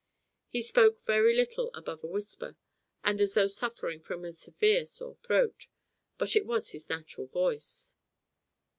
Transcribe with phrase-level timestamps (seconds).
[0.49, 2.55] He spoke very little above a whisper,
[3.03, 5.67] and as though suffering from a severe sore throat,
[6.17, 7.93] but it was his natural voice.